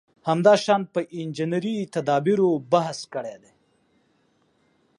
[0.29, 3.53] همداشان په انجنیري تدابېرو بحث کړی دی.